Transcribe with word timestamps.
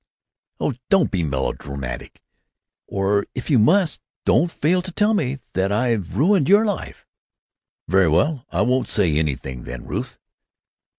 "Oh, 0.59 0.73
don't 0.89 1.11
be 1.11 1.21
melodramatic. 1.21 2.23
Or 2.87 3.27
if 3.35 3.51
you 3.51 3.59
must 3.59 4.01
be, 4.01 4.05
don't 4.25 4.51
fail 4.51 4.81
to 4.81 4.91
tell 4.91 5.13
me 5.13 5.37
that 5.53 5.71
I've 5.71 6.17
ruined 6.17 6.49
your 6.49 6.65
life." 6.65 7.05
"Very 7.87 8.07
well. 8.09 8.47
I 8.49 8.61
won't 8.63 8.87
say 8.87 9.15
anything, 9.19 9.61
then, 9.61 9.85
Ruth." 9.85 10.17